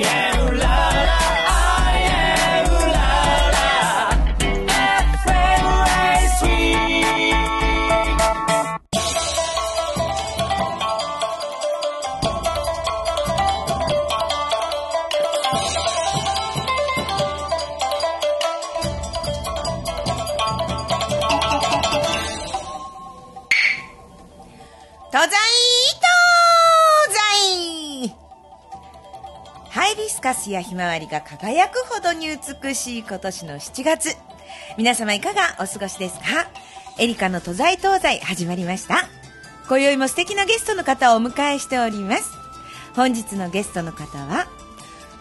[0.00, 0.27] yeah.
[30.48, 32.26] ビスやひまわりが輝くほどに
[32.62, 34.16] 美しい今年の7月。
[34.78, 36.24] 皆様いかがお過ごしですか？
[36.98, 39.06] エリカの東西東西始まりました。
[39.68, 42.32] 今宵も素敵なゲストの方をお迎えしております。
[42.96, 44.46] 本日のゲストの方は、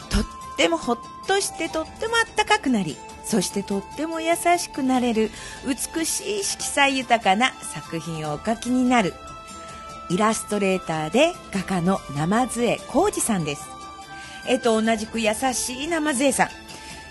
[0.09, 0.23] とっ
[0.55, 5.29] てもほっとしてとってもあったかくなり、そしてとっても優しくなれる
[5.65, 9.13] 美しい色彩豊かな作品をお描きになる
[10.09, 13.76] イラストレーターで画家の生杖浩二さんです。
[14.47, 16.49] えっと、同じく優しい生杖さん。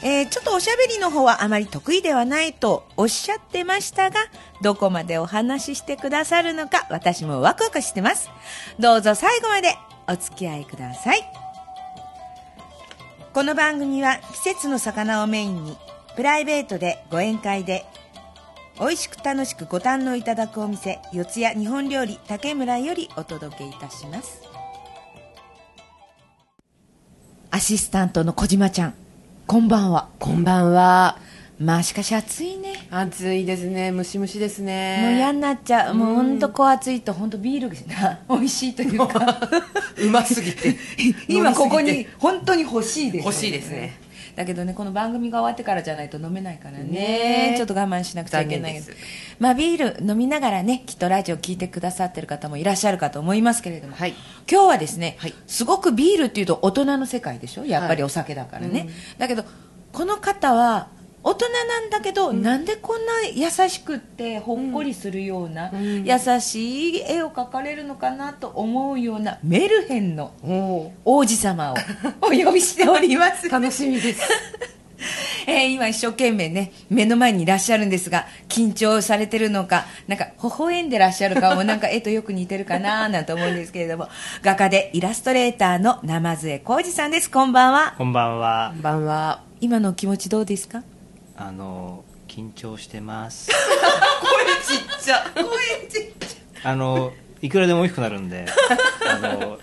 [0.02, 4.20] えーちょっとおしゃべりの方はあまり得意ではないとおっしゃってましたが、
[4.62, 8.30] どこまでお話ししてくださるのか私もワクワクしてます。
[8.78, 9.76] どうぞ最後まで
[10.09, 11.20] お付き合いください。
[13.32, 15.76] この番組は季節の魚をメインに、
[16.15, 17.84] プライベートでご宴会で
[18.78, 24.46] 美味しく楽しくご堪能いただくお店四谷日本料理竹村よりお届けいたします
[27.51, 28.95] アシスタントの小島ちゃん
[29.47, 31.19] こんばんはこんばんは。
[31.59, 33.91] まあしかし暑いね暑いですね。
[33.93, 34.99] ムシムシですね。
[35.02, 39.41] もう嫌になっちゃうもうほんとこう暑いと本当ビールが 美味しいというか
[39.97, 40.77] うま すぎて。
[41.29, 43.97] 今ここに本当に欲しいですよ欲しいですね。
[44.37, 46.84] だけどねこの番組が終わってからじゃないと飲めないからね。
[46.84, 47.52] ね。
[47.54, 48.93] えちょっと我慢しなくちゃいけないです。
[49.40, 54.15] まあビール飲みながらねきっとラジオ聞いてくださってる方もいらっしゃるかと思いますけれども、はい。
[54.48, 55.34] 今日はですね、はい。
[55.46, 57.65] すごくビールっていうと大人の世界でしょ？
[57.65, 59.45] やっぱりお酒だからね、だけど
[59.93, 60.88] この方は
[61.29, 66.05] 大人なんだけど、なんでこんな優しくってほっこりするような、ん。
[66.05, 71.75] 優しい絵を描かれるのかなと思うようなメルヘンのお王子様を
[72.23, 73.49] お呼びしております。
[73.49, 74.23] ー楽しみです。
[75.49, 84.09] えー今一生懸命ね目の前にいらっしゃるんですが緊張されてるのかなんか微笑んでらっしゃる顔もなんか絵とよく似てるかな なんて思うんですけれども
[84.43, 87.29] 画家でイラストレーターの生杖浩二さんです。
[87.31, 87.95] こんばんは。
[87.99, 88.71] こんばんは。
[88.75, 89.43] こんばんは。
[89.61, 90.83] 今の気持ちどうですか？
[91.37, 93.51] あの緊張してます。
[93.53, 95.25] ちっちゃ。
[96.65, 98.47] あのいくらでも大きくなるんで
[99.07, 99.59] あの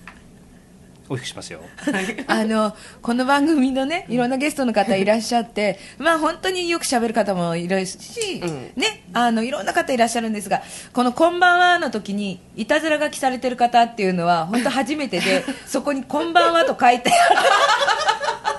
[1.10, 1.60] 大きくしますよ。
[2.28, 8.72] あのこの番組のねいろんなゲストの方いらっしゃって、まあ本当によく喋る方もいるし、うん。
[8.76, 10.64] ねあのいろんな方いらっしゃるんですが
[10.94, 18.53] この「こんばんは」の時にいたずら書きされてる方っていうのは本当初めてで そこに「こんばんは」と書いてある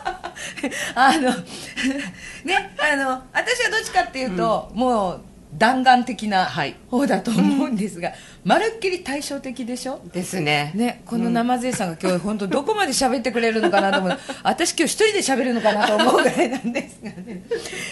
[0.95, 1.31] あの
[2.45, 5.21] ねあの私はどっちかっていうと、もう
[5.57, 6.75] 弾丸的なはい。
[6.91, 8.13] 方だと思うんですが、
[8.45, 10.01] まるっきり対照的でしょ？
[10.13, 10.73] ですね。
[10.75, 14.19] ね、この生勢さんが今日本当どこまで喋ってくれるのかなと思う。
[14.43, 17.43] 私今日一人で喋るのかなと思うぐらいなんですがね、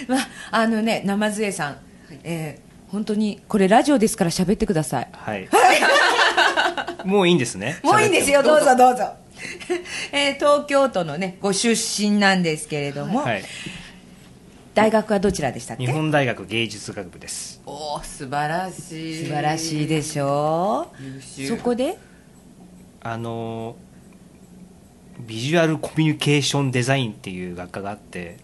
[0.09, 1.77] まあ、あのね生勢さん、
[2.25, 5.09] えー本当にこれラジオですから喋ってください。
[5.13, 5.49] はい。
[7.07, 7.79] もういいんですね。
[7.83, 8.41] もういいんですよ。
[8.41, 9.13] 喋どうぞどうぞ
[10.13, 13.43] えー東京都のねご出身なんですけれども、はい。
[14.75, 15.85] 大学はどちらでしたっけ？
[15.85, 17.61] 日本大学芸術学部です。
[17.67, 19.25] おー素晴らしい。
[19.27, 20.89] 素晴らしいでしょ？
[20.99, 21.49] 優秀。
[21.49, 21.99] そこで？
[23.03, 23.77] あの
[25.27, 28.39] ビジュアルコミュニケーションデザインっていう学科があって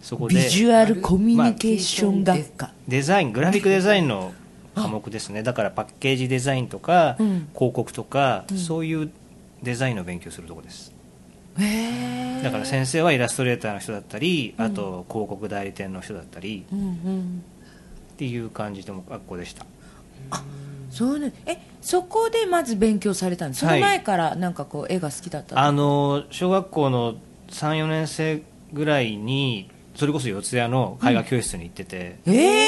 [0.00, 4.32] そこでビジュアルコミュニケーション学科、デザイングラフィックデザインの
[4.74, 5.42] 科目ですね。
[5.42, 7.48] だからパッケージデザインとか、うん。
[7.52, 9.10] 広告とか、そういう
[9.62, 10.92] デザインの勉強するとこです。
[12.42, 17.42] だから先生はイラストレーターの人だったり、あと広告代理店の人だったりうんうん
[18.12, 19.66] っていう感じの学校でした。
[20.90, 21.32] そうね。
[21.46, 27.14] えそこでまず勉強されたんですその前からなんかこう絵が好きだったのあの小学校の
[27.50, 32.32] 34年生ぐらいにそれこそ四谷の絵画教室に行ってて、え
[32.66, 32.67] え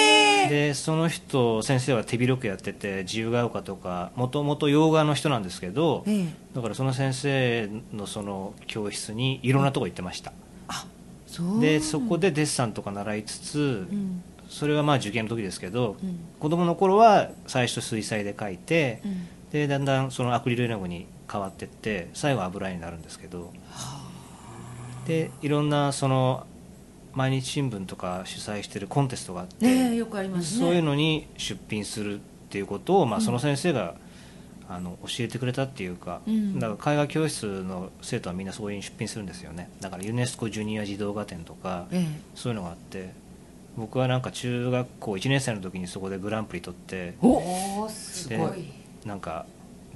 [0.51, 6.27] でその人先生は手広くやってて自由が丘とかもともと洋画の人なんですけど、ええ。
[6.57, 10.33] だからその先生のその教室にいろんなとこ行ってました、
[11.29, 11.61] そう。
[11.61, 14.25] でそこでデッサンとか習いつつ、うん。
[14.49, 16.19] それはまあ受験の時ですけど、うん。
[16.41, 19.29] 子供の頃は最初水彩で描いて、うん。
[19.53, 23.53] でだんだんそのアクリル絵の具に変わってって最後は油絵になるんですけど。
[25.07, 26.47] でいろんなその
[27.15, 30.67] 毎日新聞とか主催してるコンテストがあって、ねえよくありますね。
[30.67, 32.19] そういうのに出品するっ
[32.51, 33.95] ていうことを、まあ、その先生が、
[34.69, 36.61] あの教えてくれたっていうか、うん。
[36.61, 39.69] だから絵画教室の生徒はみんなそういう出品するんですよね。
[39.81, 43.13] だからユネスコジュニア児童画展とか、えそういうのがあって
[43.77, 48.73] 僕はなんか中学校1年生の時にそこでグランプリ取っておすでごい。
[49.05, 49.47] なんか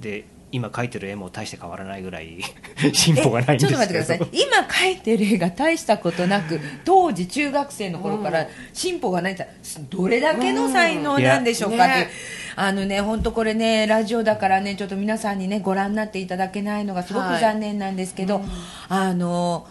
[0.01, 2.39] で今描いてる絵も大して変わらないぐらい
[2.93, 3.79] 進歩がないんですけど。
[3.79, 4.27] ちょっと待ってください。
[4.31, 9.47] 今描いてる絵が大したことなく 当時中学生の頃から進歩がないって
[9.89, 12.07] どれだけの才能なんでしょうかっていう、
[12.55, 18.41] あのね本当これねラジオだからねちょっと皆さんにねご覧になっていただけないのがすごくはい残念なんですけど、
[18.87, 19.67] あの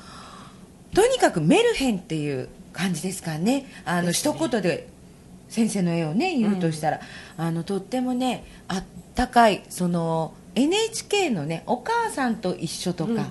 [0.94, 3.66] とにかくメルヘンっていう感じですかね。
[3.84, 4.12] あのね。
[4.12, 4.88] 一言で
[5.48, 7.00] 先生の絵をね言うとしたら、
[7.36, 8.84] あのとってもねあっ
[9.14, 13.26] たかいその NHK のね「お母さんと一緒」とか、うん。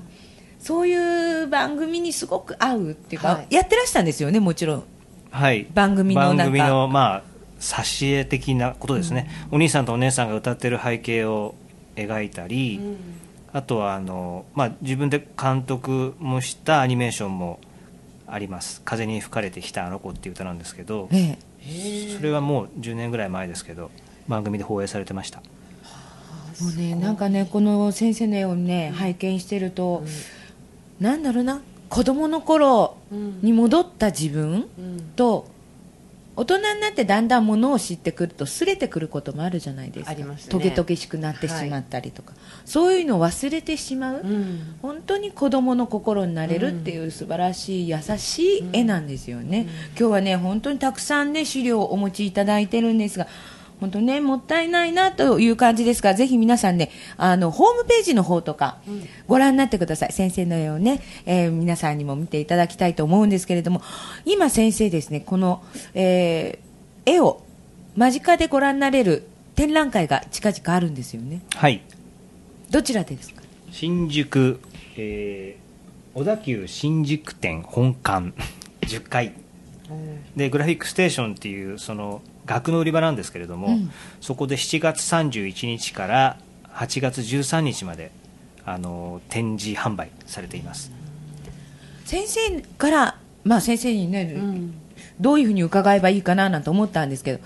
[0.59, 3.53] そういう番組にすごく合うっていうか、はい。
[3.53, 4.83] やってらしたんですよねもちろん。
[5.29, 7.23] はい、番組の番組のまあ
[7.59, 11.55] 挿絵的なことですね、お兄さんとお姉さんが歌ってる背景を
[11.97, 12.97] 描いたり、うん。
[13.53, 17.59] あとはあの、まあ、自分で監督もしたアニメーションも
[18.27, 21.37] あります「風に吹かれてきたあの子」っていう歌なんですけどえ
[22.17, 23.91] それはもう10年ぐらい前ですけど
[24.27, 25.39] 番組で放映されてました。
[25.39, 25.62] え
[26.63, 30.03] もうねなんかねこの先生の絵をね拝見してると、
[30.99, 34.99] なんだろうな子供の頃に戻った自分うん。
[35.15, 35.51] と
[36.35, 40.09] 大人になってだんだんものを知ってくると擦れてくることもあるじゃないですか。
[40.09, 40.49] ありますね。
[40.49, 42.33] トゲトゲしくなってしまったりとか、
[42.65, 44.75] そういうのを忘れてしまう、うん。
[44.81, 53.27] 本当に子供の心になれるっていう素晴らしい優しい絵なんですよね、今日はね本当にたくさんね資料をお持ちいただいてるんですが
[53.83, 58.77] 本当ねもったいないなという感じですがぜひ皆さんねあのホームページの方とか
[59.27, 60.13] ご覧になってください。
[60.13, 63.81] 先生の絵をね、えー皆さんにも見ていただきたいと思うんですけれども
[64.23, 65.61] 今先生ですねこの、
[65.93, 67.43] えー絵を
[67.97, 69.23] 間近でご覧になれる
[69.55, 71.41] 展覧会が近々あるんですよね。
[71.55, 71.81] はい。
[72.71, 73.41] どちらでですか？
[73.71, 74.61] 新宿、
[74.95, 78.31] えー小田急新宿店本館。
[78.81, 79.33] 10階
[80.37, 83.91] でグラフィックステーションっていうその額の売り場なんですけれども、うん。
[84.21, 86.37] そこで7月31日から
[86.73, 88.11] 8月13日まで
[88.65, 90.91] あの展示販売されています。
[92.05, 94.73] 先生から、まあ、先生にね、うん。
[95.19, 97.39] どういうふうに伺えばいいかななんて思ったんですけど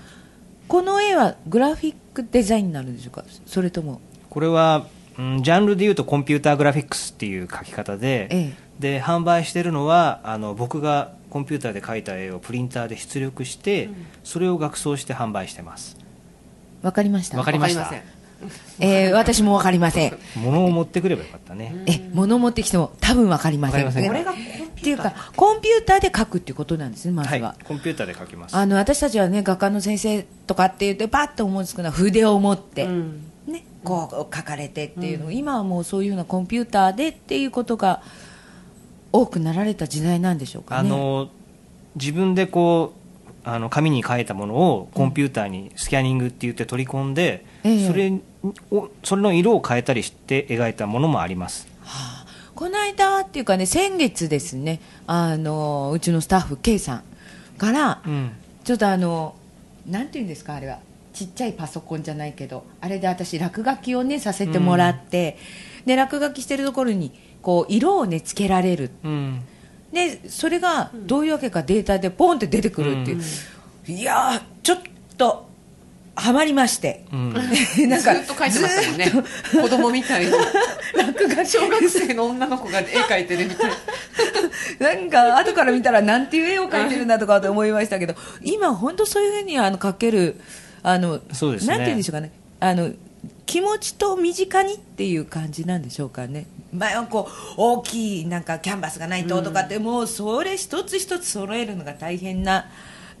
[0.68, 3.24] この絵はグラフィックデザインになるんでしょうか？
[3.46, 4.00] それとも。
[4.28, 4.86] これは、
[5.18, 8.52] うん、ジャンルでいうとコンピューターグラフィックスっていう書き方で、え。
[8.78, 13.90] で販売してるのはあの僕がコンピューターで描いた絵をプリンターで出力して、
[14.24, 15.96] それを額装して販売してます。
[16.82, 17.38] わかりました。
[17.38, 17.92] わかりました。
[18.78, 20.18] えー私もわかりません。
[20.36, 23.92] 物を持ってくればよかったね、え物持ってきても多分わかりません。
[23.92, 24.34] これがっ
[24.80, 27.36] ていうかコンピューターで描くっていうことなんですねまずは。
[27.36, 28.56] いは、コンピューターで描きます。
[28.56, 33.24] あの私たちはね画家の先生とかって言ってパッと思いつくのは筆を持って、うん。
[33.48, 38.02] ね、こう書かれてっていうの、今はもうそういうようなコンピューターでっていうことが
[39.12, 40.88] 多くなられた時代なんでしょうかね。
[40.88, 41.28] あの
[41.96, 47.86] 自分でこうあの紙に書いたものをコンピューターにスキャニングって言って取り込んで、ええ。
[47.86, 48.12] それ
[48.70, 51.66] をそれの色を変えたりして描いたものもあります。
[51.82, 52.26] はあ。
[52.54, 57.02] この間っていうかね先月ですねあのうちのスタッフ K さん
[57.56, 58.32] から、うん。
[58.64, 59.34] ちょっとあの
[59.86, 60.80] なんていうんですかあれは。
[61.14, 65.36] ちっちゃいパソコンじゃないけどあれで私落書きをねさせてもらって、
[65.84, 67.12] で落書きしてるところに
[67.48, 68.90] こう色をねつけられる。
[69.02, 69.40] うん。
[69.90, 73.22] でそれがどういうわけかデータでポンって出てくるっていう、
[73.90, 74.78] いやーちょっ
[75.16, 75.48] と
[76.14, 77.32] ハマりまして、うん。
[77.88, 79.12] なんかずっと描いてましたもんね。
[79.62, 80.30] 子供みたいに。
[80.94, 83.70] 落書き小学生の女の子が絵描いてるみたい
[84.78, 84.92] な。
[85.06, 90.38] んか後から見たらなんていう絵を描いてるんだとかと思いましたけど今本当そういうふうにあの描ける
[90.82, 91.78] あのそうですね。
[91.78, 92.30] なんていうんでしょうかね。
[92.60, 92.90] あの
[93.46, 96.46] 気持ちと身近にっていう感じなんでしょうかね。
[96.72, 102.64] 前はこう大きいなんかキャンバスがないととかって、もうそれ一つ一つ揃えるのが大変なっ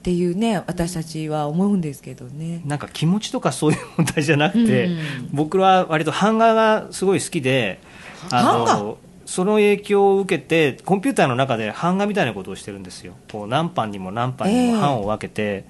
[0.02, 2.60] ていうね私たちは思うんですけどね。
[2.66, 4.98] なんか気持ちとかそういう問題じゃなくて、うん。
[5.32, 7.80] 僕は割と版画がすごい好きで
[8.30, 8.76] あ版画？
[8.76, 13.14] のその影響を受けてコンピューターの中で版画みたいなことをしてるんですよ。
[13.32, 15.64] こう何版にも何版にも版を分けて、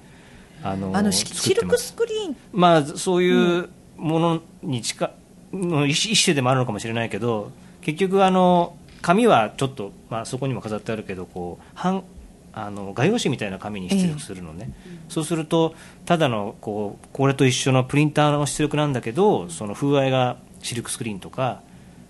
[0.61, 2.35] あのあのシシルクスクリーン？
[2.51, 3.69] まあそういう
[3.99, 5.11] ものに近い
[5.53, 7.51] の一一種でもあるのかもしれないけど
[7.81, 12.03] 結局あの紙はちょっと、まあ、そこにも飾ってあるけどこう版
[12.51, 14.73] あの画用紙みたいな紙に出力するのね、
[15.07, 15.75] そうすると
[16.05, 21.61] ただのこうこれと一緒のプリンターの出力なんだけどその風合いがシルクスクリーンとか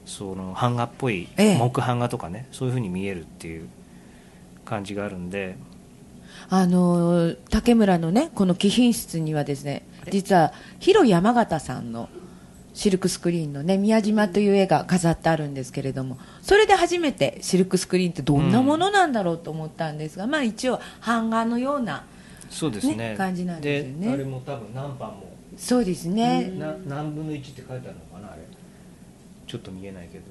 [0.06, 1.58] その版画っぽいええ。
[1.58, 3.68] 木版画とかね、そういうふうに見えるっていう
[4.66, 5.56] 感じがあるんで。
[6.50, 12.10] あの竹村のねこの貴賓室にはですね実は広山形さんの
[12.74, 22.06] シルクスクリーンのね宮島という絵が飾ってあるんですけれどもそれで初めてシルクスクリーンってどんなものなんだろうと思ったんですが、まあ一応版画のような
[22.50, 22.96] そうですね。
[22.96, 24.12] ね感じなんですよね。
[24.12, 25.30] あれも多分何版も。
[25.56, 28.42] そうですね、な何分の1って書いてあるのかなあれ。
[29.46, 30.24] ちょっと見えないけど。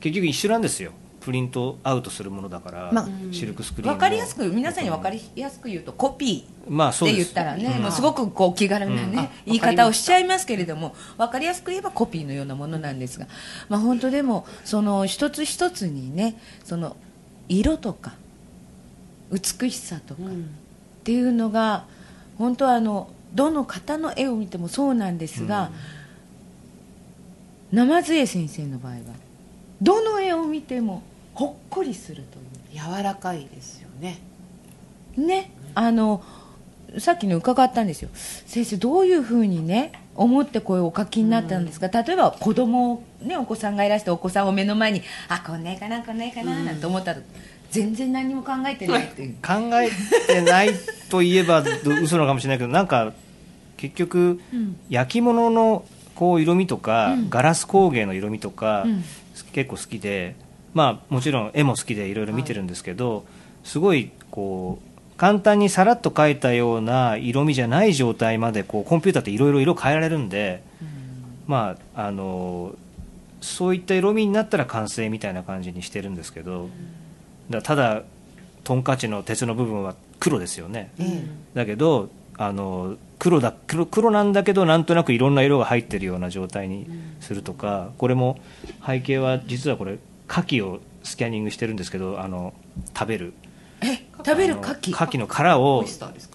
[0.00, 0.92] 結局一緒なんですよ
[1.24, 6.70] プリントアウトするものだから、まあシルクスクリーンかりやすく皆さんに分かりやすく言うとコピー。
[6.70, 7.30] まあそうです。
[7.30, 7.82] って言ったらね、うん。
[7.82, 9.18] もうすごくこう気軽なね、うん。
[9.18, 13.26] あ言い方をしちゃいますけれども分かりやすく言えばコピーのようなものなんですが、
[13.68, 16.96] まあ、本当でもその一つ一つにねその
[17.48, 18.14] 色とか
[19.30, 20.26] 美しさとかっ
[21.04, 21.84] ていうのが
[22.38, 25.70] 本当はあのどの方の絵を見てもそうなんですが、
[27.72, 28.98] 生津江先生の場合は
[29.80, 31.02] どの絵を見ても
[31.34, 34.18] ほっこりするという柔らかいですよね。
[35.16, 36.22] ね、あの
[36.98, 38.08] さっきの伺ったんですよ。
[38.14, 47.20] 先生どういうふうにね思ってこういうお書きになったんですか、例えば子供ねお子さんがいらしてお子さんを目の前にあこんな絵かなこんな絵かななんて思ったら、
[47.70, 49.90] 全然何も考えてないっていう、 考え
[50.26, 50.70] てない
[51.08, 51.70] といえばど
[52.02, 53.12] 嘘のかもしれないけどなんか
[53.82, 54.76] 結局、うん。
[54.88, 55.84] 焼き物の
[56.14, 57.30] こう色味とか、うん。
[57.30, 59.04] ガラス工芸の色味とか、うん。
[59.52, 60.36] 結構好きで
[60.74, 63.24] まあもちろん絵も好きでいろいろ見てるんですけど、
[63.64, 70.62] すごいこう簡単にさらっと描いたような色味じゃない状態までこうコンピューターっていろいろ色変えられるんで、
[71.46, 72.74] まああの
[73.40, 76.70] そういった色味になったら完成みたいな感じにしてるんですけど、
[77.50, 78.02] だただ
[78.64, 81.24] トンカチの鉄の部分は黒ですよね、え。
[81.54, 86.86] だけどあの黒だ黒黒なんだけどなんとなくいろんな色が入ってるような状態に
[87.20, 88.40] するとか、これも
[88.84, 89.98] 背景は実はこれ
[90.28, 92.54] 牡蠣をスキャニングしてるんですけどあの
[92.96, 93.34] 食べる。
[93.80, 94.90] え食べる牡蠣？
[94.90, 95.84] 牡蠣の殻を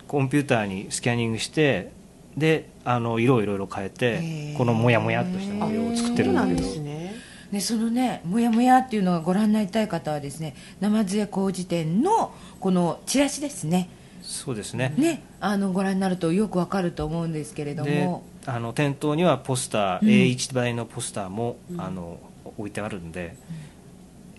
[0.08, 1.92] コンピューターにスキャニングして
[2.36, 4.58] であの色をいろいろ変えへてー。
[4.58, 6.64] このもやもやっとした模様を作ってるんだけど。
[6.64, 7.16] そね。
[7.52, 13.90] ね、そのねもやもやっていうのがご覧になりたい方はですね生津江工事店のこのチラシですね。
[14.22, 14.94] そうですね。
[14.98, 20.08] ねあのご覧になるとよくわかると思うんですけれどでもあの店頭にはポスター、うん。
[20.08, 22.18] A1 倍のポスターも、あの
[22.58, 23.36] 置いてあるんで、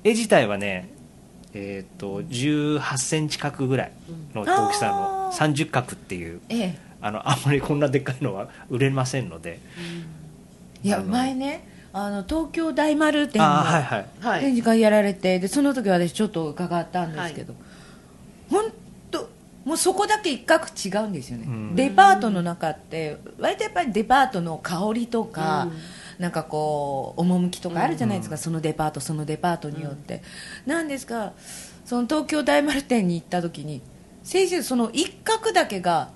[0.04, 0.90] 絵自体はね
[1.54, 3.92] えー、と18センチ角ぐらい
[4.34, 5.54] の大きさのあー。
[5.54, 6.78] 30角っていうええ。
[7.00, 9.60] あのあんまりこんなでっかいのは 売れませんので、
[10.82, 11.06] いやあの。
[11.06, 14.06] 前ねあの東京大丸店のはいはい。
[14.20, 14.40] はい。
[14.40, 17.54] 展示会やられてでその時私ちょっと伺ったんですけど、
[18.50, 18.64] 本
[19.10, 19.30] 当
[19.64, 21.76] もうそこだけ一角違うんですよね、うん。
[21.76, 25.68] デパートの中って割とやっぱりデパートの香りとか、
[26.18, 30.22] なんかこう趣とかあるじゃないですか、そのデパートそのデパートによって、
[30.66, 31.32] なんですが
[31.84, 33.80] その東京大丸店に行った時に
[34.25, 36.10] 先生その一角だけが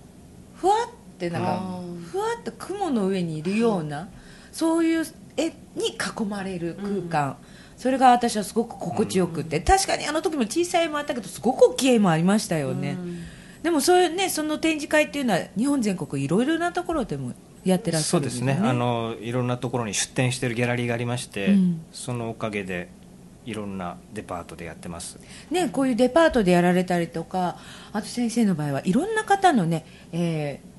[0.57, 1.81] ふわってなんか
[2.11, 4.09] ふわっと雲の上にいるような、
[4.51, 5.05] そういう
[5.37, 7.37] 絵に囲まれる空間、
[7.77, 12.99] それが私はすごく心地よくて、確かにあの時も小さい絵もあったけどすごく大きい絵もありましたよね、
[13.63, 17.33] でもそういうねその展示会っていうのは日本全国いろいろなところでも
[17.65, 18.59] やってらっしゃるんそうですね。
[18.63, 21.85] あのいろんなところに出店してるギャラリーがありまして、うん。
[21.93, 22.89] そのおかげで
[23.45, 25.19] いろんなデパートでやってます。
[25.51, 27.57] ね、こういうデパートでやられたりとか
[27.93, 30.73] あと先生の場合はいろんな方のね、えー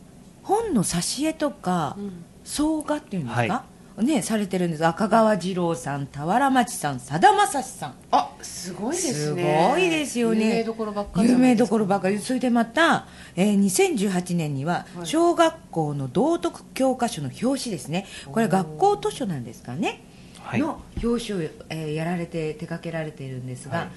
[0.43, 1.97] 本の挿絵とか、
[2.43, 3.63] 総画っていうんですか、
[4.01, 4.85] ね、されてるんです。
[4.85, 7.93] 赤川次郎さん俵町さんさだまさしさん。
[8.11, 10.45] あすごいですすねごいですよね。
[10.45, 12.17] 有名どころばっかりじ有名どころばかり。
[12.17, 15.05] それでまた、えー2018年にははい。
[15.05, 18.07] 小学校の道徳教科書の表紙ですね。
[18.31, 20.01] これ学校図書なんですかね、
[20.41, 20.59] はい。
[20.59, 23.87] の表紙を、えーやられて手掛けられているんですが、はい。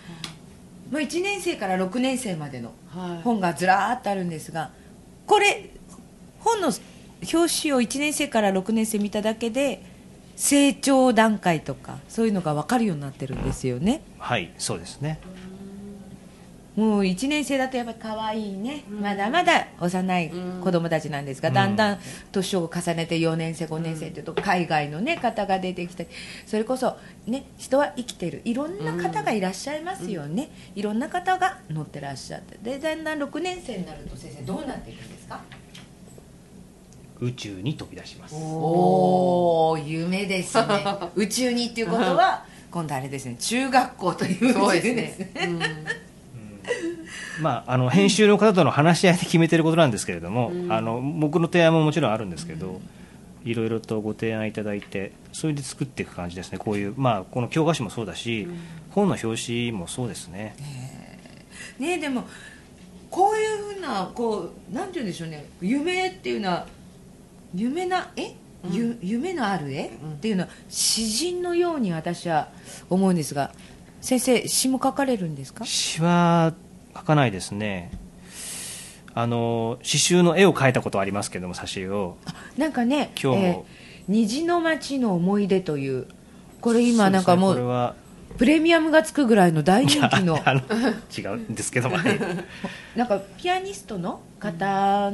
[0.93, 3.23] もう1年生から6年生までのはい。
[3.23, 4.71] 本がずらーっとあるんですが
[5.26, 5.71] これ
[6.38, 6.71] 本の
[7.33, 9.83] 表紙を1年生から6年生見ただけで
[10.37, 14.02] 成長段階とかそういうのが分かるようになってるんですよね。
[14.18, 15.18] はいそうですね。
[16.76, 20.30] もう1年生だとやっぱり可愛いね、まだまだ幼い
[20.62, 21.99] 子供たちなんですが、だんだん
[22.33, 26.06] 年を重ねて4年生5年生っていうと海外の、ね、方が出てきて
[26.45, 28.42] それこそ、ね、人は生きてる。
[28.45, 32.59] いろんな方がいらっしゃいますよね、いろんな方が乗ってらっしゃって。
[32.62, 35.40] でだんだん6年生になると先生どうなっていくんですか？
[37.20, 38.35] 宇宙に飛び出します。
[38.37, 40.85] おお夢ですね。
[41.14, 43.37] 宇宙にっていうことは今度あれですね。
[43.38, 45.32] 中学校というそうですね。
[45.44, 45.61] うん。
[47.40, 52.80] まあ、あの編集の方との話し合いで決めてることなんですけれども、あの僕の提案ももちろんあるんですけど、
[53.44, 56.58] いろいろとご提案いただいてそれで作っていく感じですね。
[56.58, 58.49] こういう、まあ、この教科書もそうだし、
[58.90, 60.56] 本の表紙もそうですね。
[61.78, 62.25] ねでも
[63.11, 65.46] こういうふうなこうなんて言うんでしょうね。
[65.61, 66.66] 夢っていうのは
[67.55, 68.35] 夢な絵
[68.71, 69.87] ゆ夢のある絵？
[69.87, 72.49] っていうのは詩人のように私は
[72.91, 73.53] 思うんですが
[74.00, 75.65] 先生詩も書かれるんですか？
[75.65, 76.53] 詩は
[76.95, 77.91] 描かないですね。
[79.15, 82.17] あの刺繍の絵を描いたことはありますけども挿絵を。
[82.59, 83.45] なんかね今日も。
[83.45, 86.07] えー虹の町の思い出という
[86.61, 87.93] これ今なんかもうね
[88.38, 90.38] プレミアムがつくぐらいの大人気の。
[91.19, 91.97] 違うんですけども。
[91.97, 92.19] は い
[92.95, 95.12] なんかピアニストの方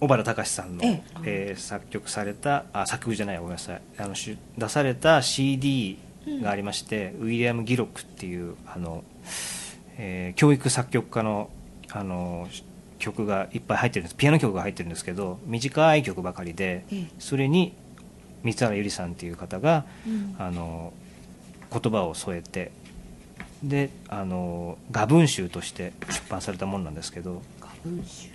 [0.00, 1.02] 小原隆さんの、ええ。
[1.24, 3.82] えー作曲されたあ作曲じゃないごめんなさい。
[3.98, 5.98] あのし出された CD
[6.42, 9.02] がありまして、ウィリアム・ギロックっていうあの、
[9.96, 11.50] えー教育作曲家の
[11.90, 12.48] あの
[12.98, 14.14] 曲がいっぱい入ってるんです。
[14.16, 17.06] ピアノ曲が入ってるんですけど短い曲ばかりで、ええ。
[17.18, 17.74] それに
[18.42, 20.36] 三原ゆりさんっていう方が、うん。
[20.38, 20.92] あの
[21.70, 22.70] 言葉を添えて
[23.62, 27.42] であの画文集として出版されたものなんですけど。
[27.60, 28.28] 花文集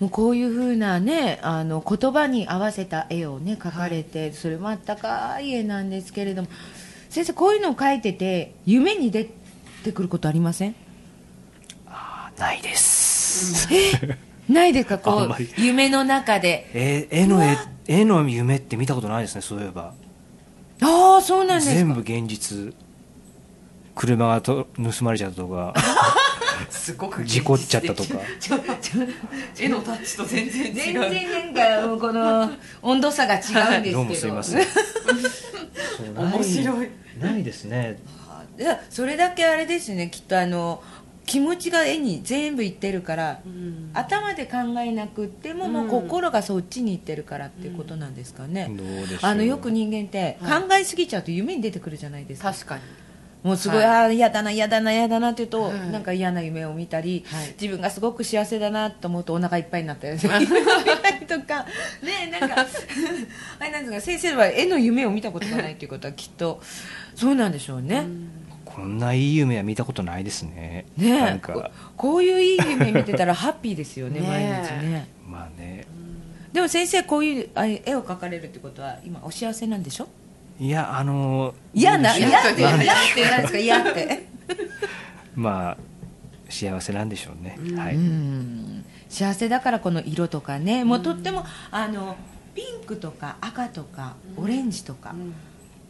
[0.00, 6.48] もうこういうふうなねあの言葉に合わせた絵をね描かれて、それもあったかい絵なんですけれども。
[7.08, 9.30] 先生こういうのを描いてて夢に出
[9.84, 10.74] てくることありません？
[11.86, 13.66] あないです、
[14.50, 14.96] ないですか？
[14.96, 16.68] あこう夢の中で。
[16.74, 19.94] えー絵の絵絵の夢って見たことないですねそういえば。
[20.82, 21.74] ああそうなんですか。
[21.76, 22.74] 全部現実。
[23.94, 25.72] 車がと盗まれちゃったとか
[26.70, 28.20] すごく事故っちゃったとか。
[29.58, 32.50] 絵のタッチと全然違う全然なんかこの
[32.82, 34.66] 温度差が違うんですけどどうもすいません
[36.14, 37.98] 面白いないですね
[38.58, 40.82] いやそれだけあれですねきっとあの
[41.26, 52.82] 気持ちが絵に全部いってるから、うん頭で考えなくっても、もう心がそっちに行ってるからっていうことなんですかね、どうでしょうあのよく人間ってはい考えすぎちゃうと夢に出てくるじゃないですか、確かに
[53.46, 53.86] もうすごい、はい。
[53.86, 55.90] ああ嫌だな嫌だな嫌だなって言うと、はい。
[55.90, 57.54] なんか嫌な夢を見たり、はい。
[57.60, 61.64] 自分がすごく幸せだなと思うとお腹いっぱいになったり とか。
[62.02, 62.66] ねなんか
[63.60, 66.60] あれなんですか先生は絵の夢を見たことがないということはきっと
[67.14, 68.04] そうなんでしょうね、
[68.64, 70.86] こんないい夢は見たことないですね。
[70.96, 71.20] ねえ。
[71.20, 71.52] なんか。
[71.52, 74.46] ここういういい夢見てたらハッピーですよねね毎え
[74.82, 75.08] 日ね。
[75.28, 75.86] まあね。
[76.52, 80.08] でも先生こういうあ絵を描かれるってことは今お幸せなんでしょ？
[80.58, 84.26] いやあの嫌な嫌って嫌まあって何ですか嫌って。
[85.34, 85.76] まあ
[86.48, 90.84] 幸せなんでしょうね、はうい、ん幸せだからこの色とかね。
[90.84, 92.16] もうとってもあの
[92.54, 95.14] ピンクとか赤とかオレンジとか、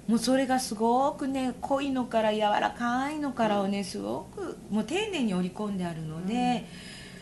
[0.09, 6.66] もうそれがすごくね濃いのから柔らかいのからをねすごくもう丁寧に織り込んであるので、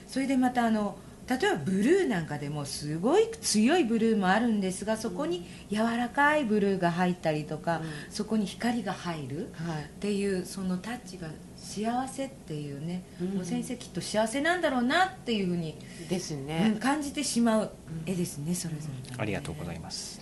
[0.07, 0.97] それでまたあの
[1.29, 9.85] 例えばブルーなんかでもすごい強いブルーもあるんですがそこに柔らかいブルーが入ったりとか、そこに光が入るはい。
[9.85, 13.29] っていうそのタッチが幸せっていうね、うん。
[13.29, 16.77] もう先生きっと幸せなんだろうなっていうふうに、うんですね。
[16.81, 17.71] 感じてしまう
[18.05, 20.21] 絵ですねそれぞれ、ありがとうございます。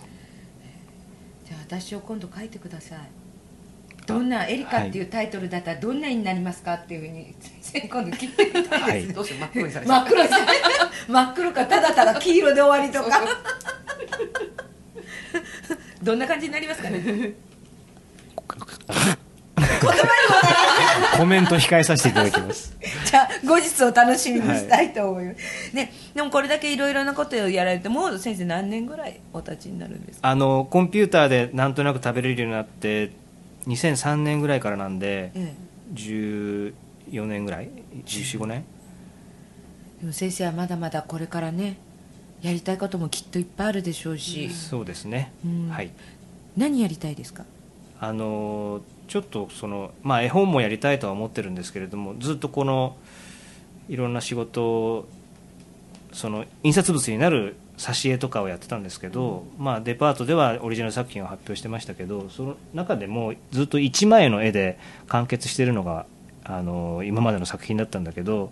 [1.45, 2.99] じゃあ私を今度書いてください
[4.05, 9.07] どんな「エリカ」っていうタイトルだったらどんな絵になりますかっていうふうに先生に今度聞いてみたいです、はい。
[9.13, 10.23] どうしよう真っ黒にされちゃ真っ黒
[11.07, 13.21] 真っ黒かただただ黄色で終わりとか。
[16.03, 17.01] どんな感じになりますかね？
[21.17, 22.75] コメント控えさせていただきます。
[23.05, 30.27] じゃあ後日を楽しみにしたいと思います、ね、でもこれだけいろいろなことをやられてもう先生何年ぐらいお立ちになるんですか？
[30.27, 33.11] あのコンピューターでなんとなく食べれるようになって
[33.67, 35.53] 2003年ぐらいからなんでえ
[35.93, 36.73] 14
[37.25, 37.69] 年ぐらい
[38.05, 38.63] ？1415年
[39.99, 41.77] えでも先生はまだまだこれからね
[42.41, 45.31] やりたいこともきっといっぱいあるでしょうし、そうですね。
[45.45, 45.69] うん。
[45.69, 45.91] はい。
[46.57, 47.45] 何やりたいですか？
[48.01, 52.97] あのちょっとその、まあ、絵本もやりたいとは思ってるんですけれどもずっとこの
[53.87, 55.07] いろんな仕事を
[56.11, 66.05] その印刷物になる挿絵とかをやってたんですけど、まあ、デパートではオリジナル作品を発表してましたけどその中でもずっと1枚の絵で完結しているのが
[66.45, 68.51] あの今までの作品だったんだけど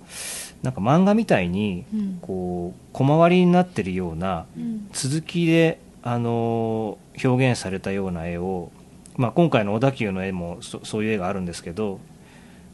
[0.64, 2.20] なんか漫画みたいにうん。
[2.22, 4.90] こう小回りになってるようなうん。
[4.94, 8.72] 続きであの表現されたような絵を、
[9.18, 12.00] まあ、今回の小田急の絵もそそういう絵があるんですけど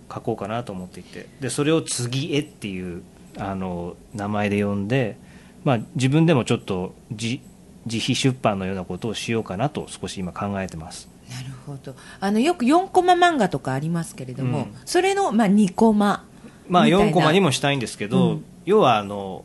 [0.07, 1.27] 描こうかなと思っていて。
[1.41, 3.01] でそれを「次絵」っていう
[3.37, 5.17] あの名前で呼んで、
[5.67, 7.39] まあ、自分でもちょっと自
[7.85, 11.09] 自費出版のようなことをしようかなと少し今考えてます。
[11.29, 11.93] なるほど。
[12.21, 14.75] あのよく4コマ漫画とかありますけれども、うん。
[14.85, 16.23] それの、まあ、2コマ
[16.69, 17.05] まあみたいな。
[17.07, 18.45] 4コマにもしたいんですけど、うん。
[18.65, 19.43] 要はあの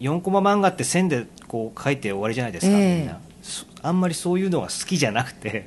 [0.00, 2.98] 4コマ漫画って線でこう書いて終わりじゃないですか、ええ。
[2.98, 3.20] みんな。
[3.40, 5.66] そあんまりそういうのが好きじゃなくて、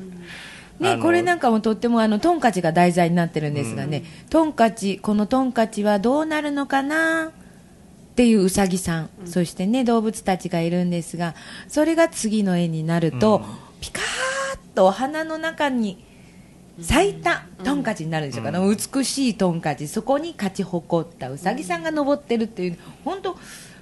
[0.79, 7.31] あ ね、のこれなんかもとってもあのトンカチが題材になってるんですがね、トンカチこのトンカチはどうなるのかな
[8.17, 11.35] っていううさぎさん、そしてね動物たちがいるんですが
[11.67, 13.43] それが次の絵になると、うん。
[13.79, 16.03] ピカーッとお花の中に
[16.81, 19.87] 咲いたトンカチになるんですよ、うんあの美しいトンカチ。
[19.87, 23.37] そこに勝ち誇ったうさぎさんが登ってるっていう本当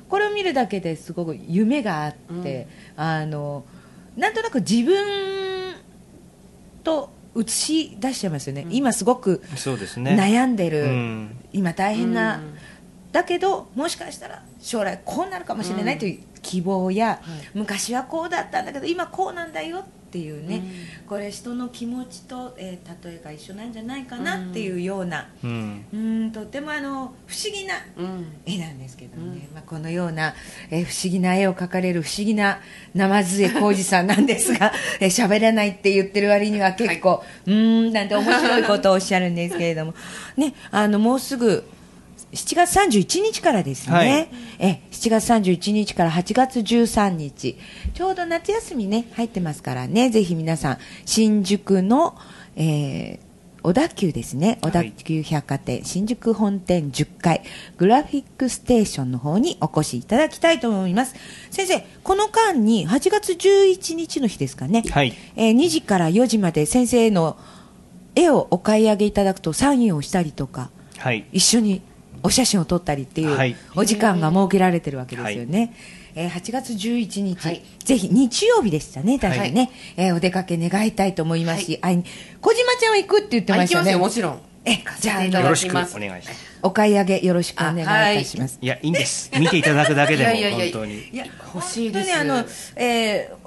[0.10, 2.68] これを見るだけですごく夢があって、
[2.98, 3.64] あの
[4.18, 5.76] なんとなく自分
[6.84, 11.38] と映し出しちゃいますよね、今すごく悩んでる、うん。
[11.54, 12.58] 今大変な、うん
[13.16, 17.22] だけどもしかしたら将来こうなるかもしれないという希望や、
[17.54, 20.62] 昔はこうだったんだけど今こうなんだよっていうね、
[21.08, 25.86] これ人の気持ちと、えー例えが一緒なんじゃないかなっていうような、うん。
[25.94, 28.28] うん、とてもあの不思議なうん。
[28.46, 30.34] 絵なんですけどね、まあ、このような、
[30.70, 32.60] えー不思議な絵を描かれる不思議な
[32.94, 39.96] 生杖浩二さんなんですが えー喋らないって言ってる割には結構、うーんなんて面白いことをおっしゃるんですけれども、
[40.38, 41.66] ね、あのもうすぐ
[42.36, 44.30] 7月31日からですね、はい。
[44.60, 47.58] え7月31日から8月13日。
[47.94, 50.10] ちょうど夏休みね入ってますからね。
[50.10, 52.18] ぜひ皆さん新宿の、
[52.56, 53.26] えー
[53.66, 54.60] 小田急ですね。
[54.62, 57.42] 小田急百貨店、新宿本店10階
[57.78, 61.16] グラフィックステーションの方にお越しいただきたいと思います。
[61.50, 65.14] 先生この間に8月11日の日ですかね、はい。
[65.36, 67.38] えー2時から4時まで先生の
[68.14, 70.70] 絵をお買い上げいただくとサインをしたりとか
[71.00, 71.26] はい。
[71.32, 71.82] 一緒に
[72.24, 73.56] お写真を撮ったりっていうはい。
[73.76, 75.74] お時間が設けられてるわけですよね。
[76.16, 82.04] えー8月11日、ぜひ日曜日でしたね、確かね、えーお出かけ願いたいと思いますし、あい
[82.42, 83.92] 小島ちゃんは行くって言ってあ行きましたね。
[83.92, 84.40] よもちろん。
[84.64, 87.82] え、じゃあよろしくお願いしますお買い上げよろしくお願い
[88.16, 88.58] いたします。
[88.62, 88.66] い。
[88.66, 89.30] やいいんです。
[89.38, 91.10] 見ていただくだけでも 本当に。
[91.12, 92.10] いや欲しいです。
[92.10, 92.46] 本当にあの、
[92.78, 93.46] えー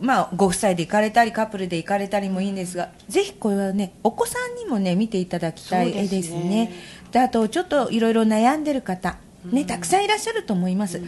[0.00, 6.72] まあ、ご夫妻で行かれたりカップルで行かれたりもいいんですがぜひこれはねお子さんにもね見ていただきたい絵ですね
[7.10, 11.02] であとちょっといろいろ悩んでる方、ね、たくさんいらっしゃると思います、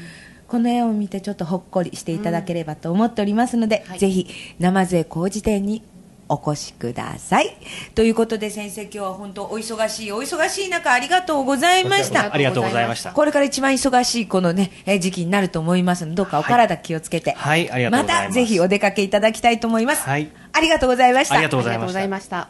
[0.48, 3.98] この絵を見てちょっとほっこりしていただければと思っておりますので、はい。
[3.98, 4.26] ぜひ
[4.58, 5.82] 生税工事店に
[6.28, 7.56] お越しください。
[7.94, 12.32] ということで先生今日は本当お忙しいお忙しい中ありがとうございました。
[12.32, 13.12] ありがとうございました。
[13.12, 18.28] これから一番忙しいこのね、えー時期になると思いますので、どうかお体気をつけて、はいありがとうございます。
[18.28, 20.02] たぜひお出かけいただきたいと思います。
[20.02, 20.30] はい。
[20.52, 21.34] ありがとうございました。
[21.34, 22.48] ありがとうございました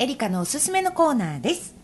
[0.00, 1.76] エリカのおすすめのコーナーです。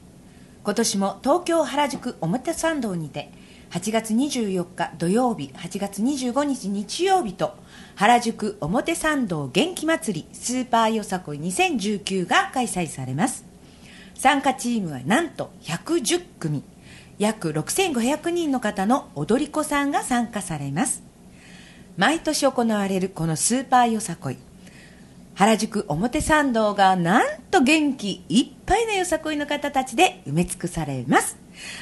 [0.64, 3.31] 今年も東京原宿表参道にて、
[3.70, 7.55] 8月24日土曜日、8月25日日曜日と、
[7.94, 13.44] 原宿表参道元気祭りスーパーよさこい2019が開催されます。
[14.16, 16.64] 参加チームはなんと110組、
[17.20, 21.05] 約6500人の方の踊り子さんが参加されます。
[21.96, 24.37] 毎年行われるこのスーパーよさこい。
[25.40, 31.38] 原宿表参道がなんと元気いっぱいのよさこいの方たちで埋め尽くされます。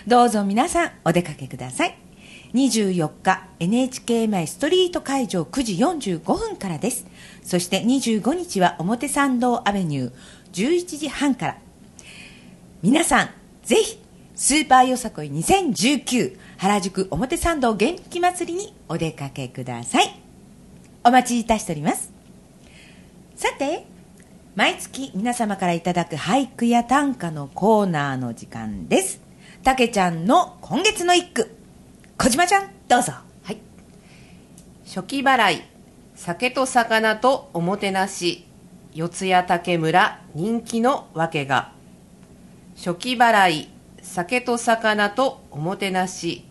[0.06, 1.98] どうぞ皆さんお出かけください。
[2.54, 7.04] 24日 NHK 前ストリート会場9時45分からです。
[7.42, 10.12] そして25日は表参道アベニュー
[10.52, 11.58] 11時半から。
[12.82, 13.30] 皆さん
[13.64, 14.00] ぜひ
[14.36, 20.22] スーパーよさこい2019原宿表参道元気祭りにお出かけください。
[21.02, 22.17] お待ちいたしております。
[23.38, 23.86] さて
[24.56, 29.20] 毎月皆様からいただく俳句や短歌のコーナーの時間です。
[29.62, 31.48] たけちゃんの今月の一句。
[32.16, 33.12] 小島ちゃんどうぞ。
[33.44, 33.58] はい。
[34.84, 35.62] 初期払い
[36.16, 38.44] 酒と魚とおもてなし
[38.92, 41.70] 四谷竹村人気の訳が。
[42.74, 43.68] 初期払い
[44.02, 46.44] 酒と魚とおもてなし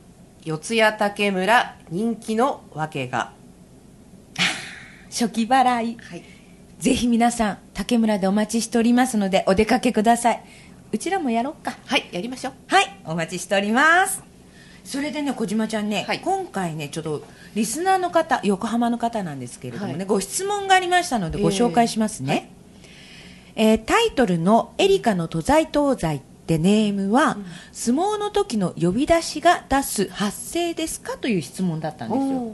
[0.45, 3.33] 四谷竹村人気の訳が。
[5.09, 6.36] 初期払い、はい
[6.79, 10.43] ぜひ皆さん竹村でお待ちしておりますのでお出かけください。
[10.91, 11.75] うちらもやろうか。
[11.85, 12.53] はいやりましょう。
[12.67, 14.21] はいお待ちしております。
[14.83, 16.19] それでね小島ちゃんね、はい。
[16.19, 17.23] 今回ねちょっと
[17.55, 20.05] リスナーの方横浜の方なんですけれどもね、はい。
[20.05, 22.51] ご質問がありましたのでご紹介しますね、
[23.55, 27.37] えータイトルの「エリカの都在東西」ってネームは、
[27.73, 31.17] 相撲の時の呼び出しが出す発声ですか？
[31.17, 32.53] という質問だったんですよ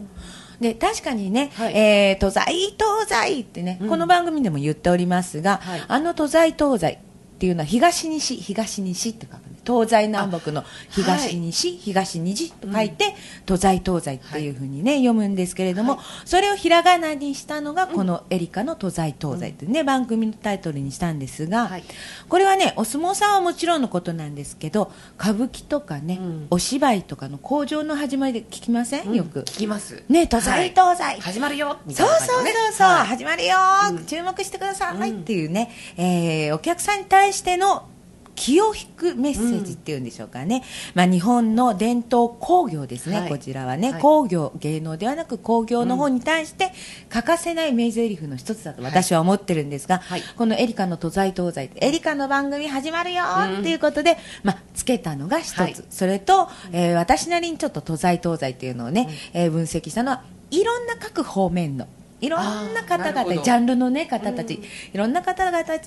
[0.59, 1.73] で確かにね、はい。
[1.75, 3.89] えー東西東西ってね、うん。
[3.89, 5.83] この番組でも言っておりますが、はい。
[5.87, 6.97] あの東西東西っ
[7.39, 11.39] ていうのは東西東西って書くね東西南北の東西、
[11.82, 21.84] 東西と書いて、東西東西っていうふうにね、読むんですけれども、それをひらがなにしたのがこのエリカの東西東西っていうね、番組のタイトルにしたんですが、はい。
[22.28, 26.47] これはねお相撲さんはもちろんのことなんですけど歌舞伎とかね、うん。
[26.49, 29.41] お芝居とかの工場の始まりで聞きません、よく。
[29.41, 30.04] 聞きます。
[30.10, 31.78] ね東西東西、始まるよ。
[31.86, 32.47] みたそそうそう。
[32.47, 33.08] いうそう、はい。
[33.08, 33.56] 始まるよ、
[33.91, 34.06] うん。
[34.06, 35.21] 注目してください、うん。
[35.21, 37.88] っていうね、えーお客さんに対しての
[38.35, 40.63] 気を引くメッセージっていうんでしょうかね、
[40.95, 43.29] まあ、日本の伝統工業ですね、はい。
[43.29, 44.01] こちらはね、はい。
[44.01, 46.71] 工業芸能ではなく工業の方に対して
[47.09, 50.21] 欠かせない名台詞の一つだと私は思ってるんですが、はい。
[50.37, 53.23] このエリカの都在東西エリカの番組始まるよ
[53.59, 55.75] っていうことで、まあ、つけたのが一つ、はい。
[55.89, 61.87] それと、えー私なりにちょっと都在東西っていうのをね、えー分析したのはいろんな各方面の
[62.23, 64.62] いろんな方々ジャンルの、ね、方たち、
[64.93, 65.77] いろんな方々た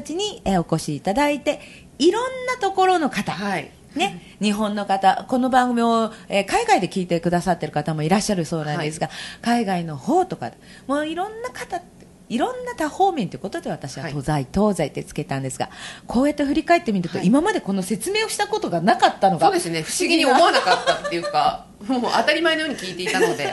[0.00, 1.60] ち,、に、えーお越しいただいて
[1.98, 3.68] いろんなところの方、はい。
[3.96, 10.52] ね、日本の方、この番組を、えー海外で聞いてくださってる方もいらっしゃるそうなんですが、海外の方とか、
[10.86, 11.82] もういろんな方、
[12.32, 14.12] いろんな多方面ということで私ははい。
[14.12, 15.68] 東西、東西ってつけたんですが、
[16.06, 17.26] こうやって振り返ってみると、はい。
[17.26, 19.82] 今までこの説明をしたことがなかったのが、そうですね。
[19.82, 23.52] 不思議に思わなかったっていうかもう当たり前のように聞いていたので。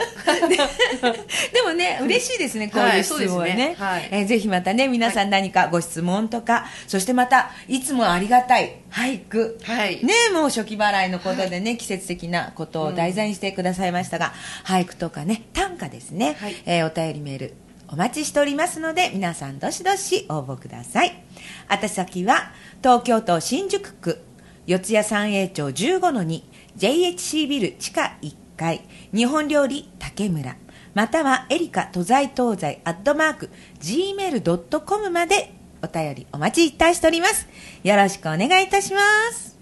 [1.52, 3.68] でもね、嬉しいですね、こうはいいう質問はそうですね。
[3.68, 4.08] ねはい。
[4.10, 9.58] えーぜひまたね、皆さん何かご質問とか、そしてまた、いつもありがたい俳句。
[9.64, 10.04] はい。
[10.04, 14.32] ね、もう初期払いのことでね、季節的なことを題材にしてくださいましたが、
[14.64, 16.56] 俳句とかね、短歌ですね、はい。
[16.66, 17.54] えーお便りメール、
[17.92, 21.24] お待ちしておりますので、皆さんどしどし応募ください。
[21.68, 24.22] 宛先は、東京都新宿区、
[24.66, 26.42] 四谷三栄町15-2、
[26.76, 30.56] JHC ビル地下1階、日本料理竹村、
[30.94, 33.50] またはエリカ都在東西アットマーク
[33.80, 37.48] gmail.com までお便りお待ちいたしております。
[37.82, 39.00] よろしくお願いいたしま
[39.32, 39.58] す。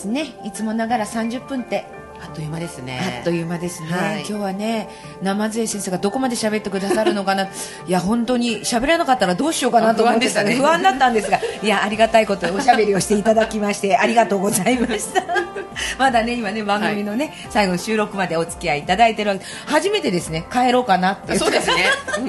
[0.00, 0.34] ですね。
[0.44, 1.84] いつもながら30分って
[2.22, 3.18] あっという間ですね。
[3.18, 4.18] あっという間ですね、はい。
[4.20, 4.88] 今日はね
[5.22, 7.44] 生杖先生がどこまで喋ってくださるのかな。
[7.86, 10.54] いや本当に喋らなかったらどうしようかなと思ってたね。
[10.54, 15.22] 不安だったんですがいやありがたいことでおしゃべりをしていただきまして ありがとうございました。
[15.98, 21.38] まだね今ね番組のね、最後の収録までお付き合いいただいてるわけ初めてですね帰ろうかなって。
[21.38, 21.86] そうですね。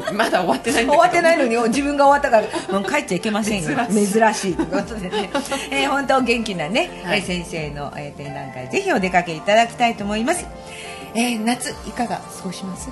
[0.10, 3.70] うんまだ終わってない終わってないのに自分が終わったからもう帰っちゃいけませんよ。
[3.90, 4.56] 珍しい。
[4.56, 5.30] ということでね、
[5.72, 7.20] えー本当元気なね、はい。
[7.20, 10.46] えー先生の、えー展覧会ぜひお出かけいただきたいと思います、
[11.15, 12.89] えー夏いかが過ごします？
[12.89, 12.91] う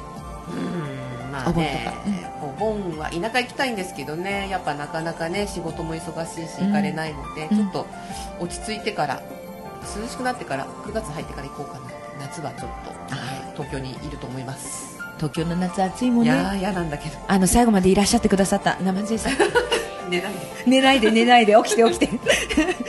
[1.30, 1.94] んまあね。
[2.42, 4.48] お盆は田舎行きたいんですけどね。
[4.50, 7.58] やっぱなかなかね仕事も忙しいし行かれないので、うん。
[7.58, 7.86] ちょっと
[8.40, 9.22] 落ち着いてから
[10.02, 11.82] 涼しくなってから9月入ってから行こうかな。
[12.20, 16.32] 夏はちょっと、はい東京にいると思います、東京の夏暑いもんね。
[16.32, 17.18] いやー嫌なんだけど。
[17.28, 19.34] あの最後までいらっしゃってくださった生杖さん。
[20.10, 20.40] 寝ないで。
[20.66, 21.56] 寝ないで寝ないで。
[21.64, 22.10] 起きて起きて。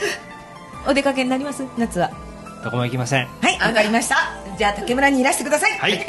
[0.87, 1.63] お出かけになります？
[1.77, 2.09] 夏は
[2.63, 4.15] どこも行きませんはい、わかりました。
[4.57, 5.71] じゃあ竹村にいらしてください。
[5.77, 6.05] はい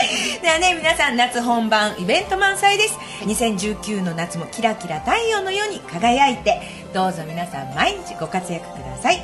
[0.40, 2.98] ではね、皆さん夏本番イベント満載です。
[3.24, 6.62] 2019の夏もキラキラ太陽のように輝いて、
[6.94, 9.22] どうぞ皆さん毎日ご活躍ください。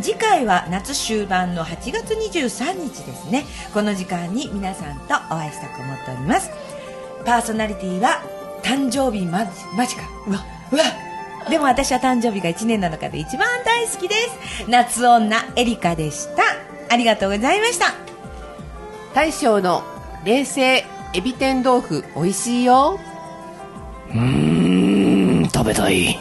[0.00, 3.44] 次回は夏終盤の8月23日ですね。
[3.72, 6.50] この時間に皆さんとお会いしたく思っております。
[7.24, 8.22] パーソナリティは
[8.62, 11.07] 誕生日ま間近うわうわ
[11.50, 14.68] でも私は誕生日が1年の中で一番大好きです。
[14.68, 16.42] 夏女エリカでした。
[16.90, 17.94] ありがとうございました。
[19.14, 19.82] 大将の
[20.24, 20.84] 冷製
[21.14, 23.00] エビ天豆腐美味しいよ。
[24.10, 26.18] うーん食べたい。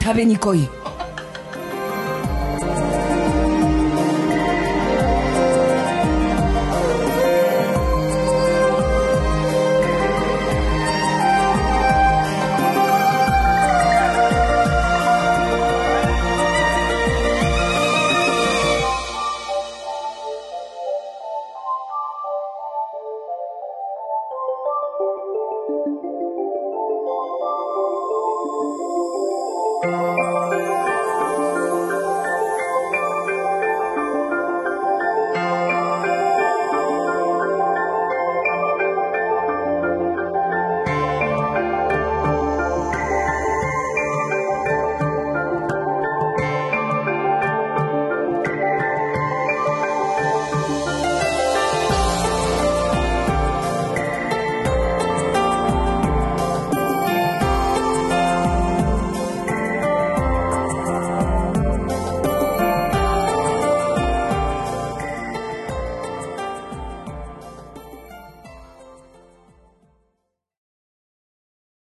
[0.00, 0.68] 食べに来い「